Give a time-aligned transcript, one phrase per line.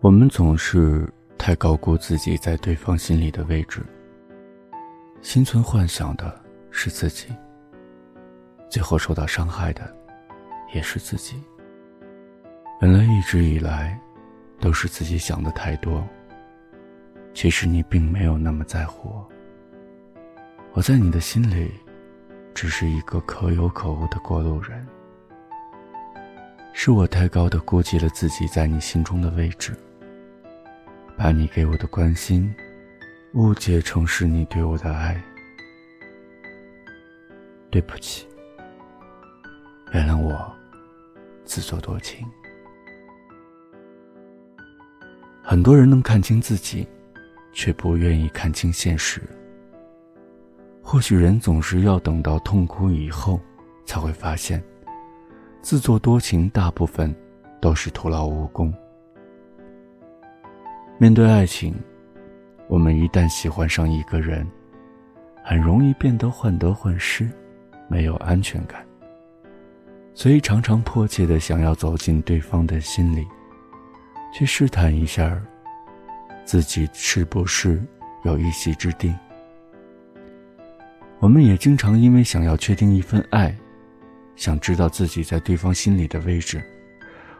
[0.00, 3.80] 我们总是太高估自己在对方心里的位置，
[5.22, 6.38] 心存幻想的
[6.70, 7.28] 是自己，
[8.68, 9.94] 最后受到伤害的
[10.74, 11.42] 也是自己。
[12.82, 13.98] 原来一直以来，
[14.60, 16.06] 都是自己想的太多。
[17.32, 19.28] 其实你并没有那么在乎我，
[20.74, 21.72] 我在你的心里，
[22.54, 24.86] 只是一个可有可无的过路人。
[26.76, 29.72] 是我太高的估计了自己在你心中的位置。
[31.16, 32.52] 把你给我的关心，
[33.34, 35.18] 误解成是你对我的爱。
[37.70, 38.26] 对不起，
[39.92, 40.52] 原谅我
[41.44, 42.26] 自作多情。
[45.44, 46.86] 很多人能看清自己，
[47.52, 49.22] 却不愿意看清现实。
[50.82, 53.40] 或许人总是要等到痛苦以后，
[53.86, 54.62] 才会发现，
[55.64, 57.12] 自作多情大部分
[57.58, 58.70] 都是徒劳无功。
[60.98, 61.74] 面对爱情，
[62.68, 64.46] 我们一旦喜欢上一个人，
[65.42, 67.30] 很容易变得患得患失，
[67.88, 68.84] 没有安全感，
[70.12, 73.26] 所以常常迫切的想要走进对方的心里，
[74.34, 75.42] 去试探一下
[76.44, 77.82] 自己是不是
[78.24, 79.14] 有一席之地。
[81.20, 83.56] 我们也经常因为想要确定一份爱，
[84.36, 86.62] 想知道自己在对方心里的位置，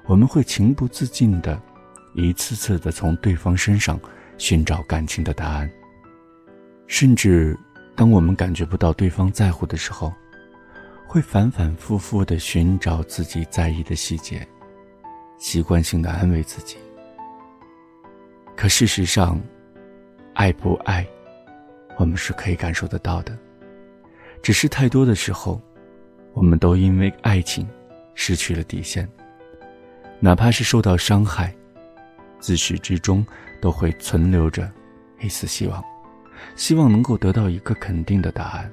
[0.06, 1.60] 我们会情不自禁的。
[2.16, 3.98] 一次次的从对方身上
[4.38, 5.68] 寻找感情的答案，
[6.86, 7.58] 甚至
[7.96, 10.14] 当我们感觉不到对方在乎的时候，
[11.08, 14.46] 会反反复复的寻找自己在意的细节，
[15.38, 16.76] 习惯性的安慰自己。
[18.54, 19.40] 可事实上，
[20.34, 21.04] 爱不爱，
[21.96, 23.36] 我们是可以感受得到的，
[24.40, 25.60] 只是太多的时候，
[26.34, 27.66] 我们都因为爱情
[28.14, 29.08] 失去了底线，
[30.20, 31.54] 哪怕是受到伤害。
[32.40, 33.24] 自始至终
[33.62, 34.70] 都会存留着
[35.20, 35.82] 一丝希望，
[36.56, 38.70] 希望能够得到一个肯定的答案。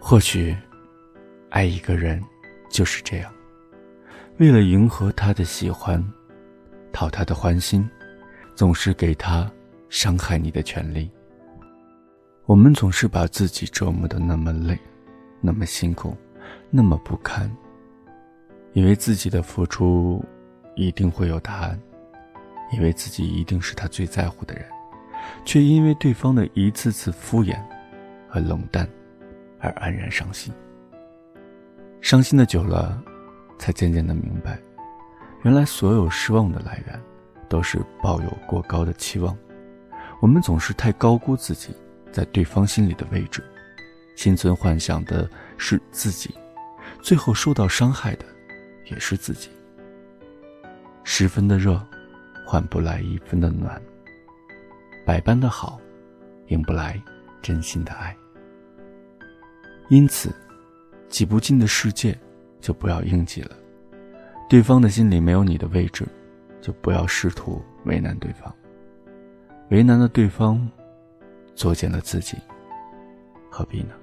[0.00, 0.56] 或许，
[1.50, 2.22] 爱一个人
[2.70, 3.30] 就是这样，
[4.38, 6.02] 为了迎合他的喜欢，
[6.92, 7.86] 讨他的欢心，
[8.54, 9.50] 总是给他
[9.90, 11.10] 伤害你的权利。
[12.46, 14.78] 我们总是把自己折磨的那么累，
[15.42, 16.16] 那么辛苦，
[16.70, 17.54] 那么不堪，
[18.72, 20.24] 以为自己的付出。
[20.74, 21.78] 一定会有答案，
[22.72, 24.64] 以为自己一定是他最在乎的人，
[25.44, 27.58] 却因为对方的一次次敷衍
[28.26, 28.88] 和冷淡
[29.60, 30.50] 而黯然伤心。
[32.00, 32.98] 伤心的久了，
[33.58, 34.58] 才渐渐的明白，
[35.42, 36.98] 原来所有失望的来源
[37.50, 39.36] 都是抱有过高的期望。
[40.22, 41.76] 我们总是太高估自己
[42.10, 43.44] 在对方心里的位置，
[44.14, 46.34] 心存幻想的是自己，
[47.00, 48.24] 最后受到伤害的
[48.90, 49.50] 也是自己。
[51.04, 51.84] 十分的热，
[52.46, 53.76] 换不来一分的暖；
[55.04, 55.80] 百般的好，
[56.48, 57.02] 赢不来
[57.40, 58.16] 真心的爱。
[59.88, 60.34] 因此，
[61.08, 62.16] 挤不进的世界，
[62.60, 63.56] 就不要硬挤了。
[64.48, 66.06] 对方的心里没有你的位置，
[66.60, 68.54] 就不要试图为难对方。
[69.70, 70.66] 为难了对方，
[71.54, 72.36] 作践了自己，
[73.50, 73.94] 何必呢？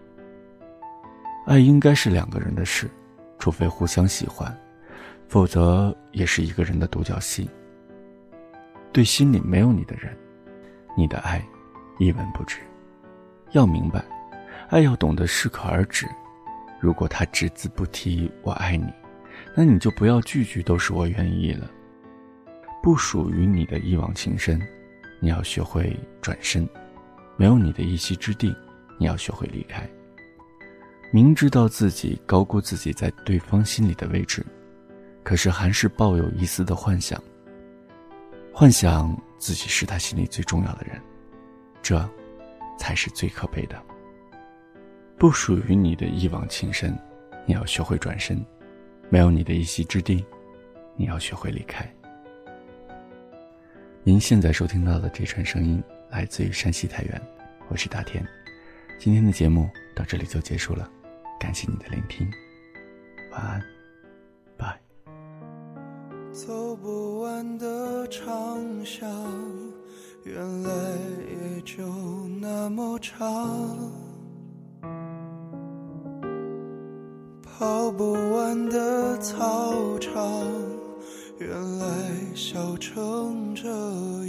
[1.50, 2.88] 爱应该是两个人的事，
[3.40, 4.56] 除非互相喜欢。
[5.28, 7.50] 否则也是一个人的独角戏。
[8.94, 10.16] 对心里没有你的人，
[10.96, 11.44] 你的爱
[11.98, 12.60] 一文不值。
[13.54, 14.06] 要明白，
[14.70, 16.06] 爱要懂得适可而止。
[16.80, 18.86] 如果他只字不提“我爱你”，
[19.58, 21.68] 那你就不要句句都是我愿意了。
[22.84, 24.62] 不属于你的一往情深，
[25.20, 26.64] 你要学会转身；
[27.38, 28.56] 没有你的一席之地，
[29.00, 29.90] 你要学会离开。
[31.12, 34.46] 明知道自己高估自己在对方心里的位置。
[35.24, 37.22] 可是还是抱有一丝的幻想，
[38.54, 41.00] 幻想自己是他心里最重要的人，
[41.84, 42.10] 这，
[42.80, 43.80] 才是最可悲的。
[45.18, 46.98] 不属于你的一往情深，
[47.46, 48.38] 你要学会转身；
[49.10, 50.26] 没有你的一席之地，
[50.96, 51.88] 你要学会离开。
[54.04, 57.22] 您现在收听到的这串声音来自于山西太原，
[57.68, 58.26] 我是大天。
[58.98, 60.90] 今天的节目到这里就结束了，
[61.40, 62.30] 感谢你的聆听，
[63.32, 63.64] 晚安。
[64.58, 64.78] 拜
[66.34, 69.10] 走不完的长巷，
[70.26, 70.70] 原来
[71.56, 71.82] 也就
[72.42, 73.90] 那么长。
[77.42, 80.46] 跑不完的操场，
[81.40, 81.88] 原来
[82.36, 83.68] 笑成这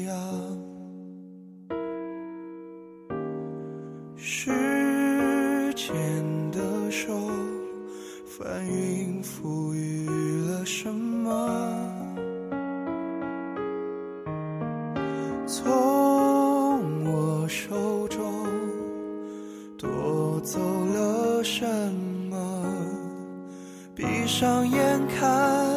[0.04, 0.16] 样。
[4.16, 4.50] 时
[5.74, 6.49] 间，
[8.40, 10.06] 翻云覆雨
[10.48, 11.28] 了什么
[15.46, 18.46] 从我手中
[19.76, 21.66] 夺走了什
[22.30, 22.64] 么
[23.94, 25.68] 闭上眼看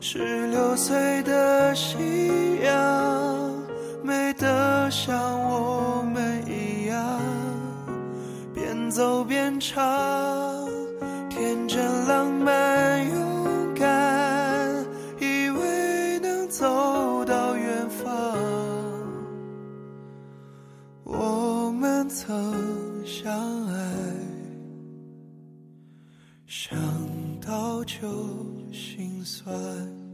[0.00, 3.52] 十六岁的夕阳
[4.02, 5.16] 美得像
[5.48, 7.20] 我们一样
[8.52, 10.67] 边走边唱
[26.48, 26.74] 想
[27.42, 28.08] 到就
[28.72, 30.07] 心酸。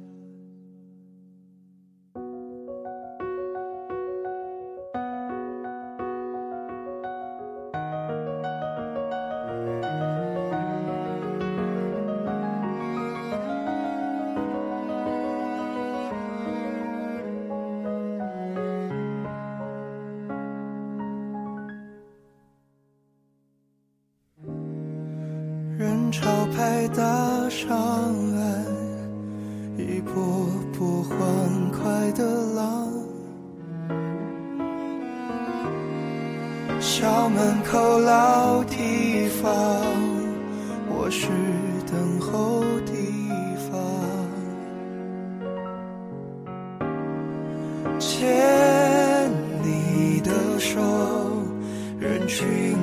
[26.14, 27.02] 潮拍打
[27.50, 27.76] 上
[28.36, 28.64] 岸，
[29.76, 31.18] 一波波欢
[31.72, 32.24] 快的
[32.54, 32.88] 浪。
[36.80, 39.52] 校门口老地方，
[40.88, 41.26] 我是
[41.90, 42.94] 等候地
[43.68, 43.74] 方。
[47.98, 49.28] 牵
[49.64, 50.30] 你的
[50.60, 50.80] 手，
[51.98, 52.76] 人群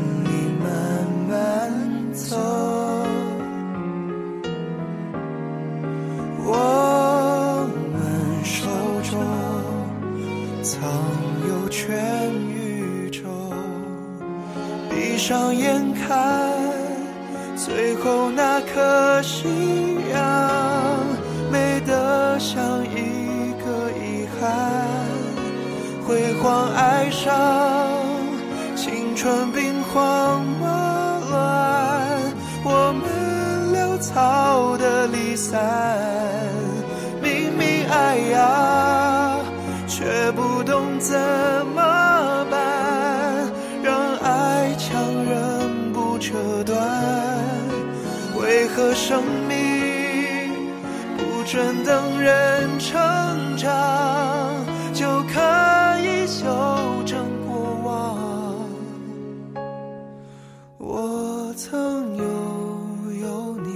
[15.31, 16.51] 上眼看，
[17.55, 19.47] 最后那颗夕
[20.11, 20.19] 阳，
[21.49, 24.51] 美得像一个遗憾。
[26.05, 27.31] 辉煌爱上
[28.75, 30.67] 青春兵荒马
[31.29, 32.09] 乱，
[32.65, 35.57] 我们潦草的离散。
[37.21, 39.37] 明明爱呀，
[39.87, 41.17] 却不懂怎
[48.81, 50.51] 的生命
[51.15, 52.99] 不准等人成
[53.55, 53.69] 长，
[54.91, 55.39] 就可
[56.01, 56.43] 以修
[57.05, 58.17] 正过往？
[60.79, 62.25] 我曾拥
[63.21, 63.69] 有你，